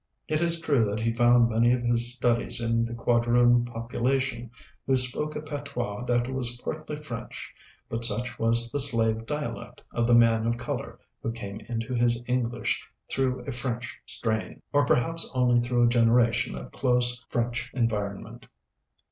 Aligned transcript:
It 0.27 0.41
is 0.41 0.59
true 0.61 0.83
that 0.85 0.99
he 1.01 1.13
found 1.13 1.51
many 1.51 1.71
of 1.73 1.83
his 1.83 2.15
studies 2.15 2.59
in 2.59 2.85
the 2.85 2.95
Quadroon 2.95 3.65
population, 3.65 4.49
who 4.87 4.95
spoke 4.95 5.35
a 5.35 5.41
patois 5.43 6.05
that 6.05 6.27
was 6.27 6.57
partly 6.57 6.95
French; 6.95 7.53
but 7.87 8.03
such 8.03 8.39
was 8.39 8.71
the 8.71 8.79
"slave 8.79 9.27
dialect" 9.27 9.83
of 9.91 10.07
the 10.07 10.15
man 10.15 10.47
of 10.47 10.57
color 10.57 10.99
who 11.21 11.31
came 11.31 11.59
into 11.69 11.93
his 11.93 12.19
English 12.25 12.83
through 13.11 13.45
a 13.45 13.51
French 13.51 13.95
strain, 14.07 14.63
or 14.73 14.87
perhaps 14.87 15.29
only 15.35 15.59
through 15.61 15.85
a 15.85 15.89
generation 15.89 16.57
of 16.57 16.71
close 16.71 17.23
French 17.29 17.69
environment. 17.75 18.47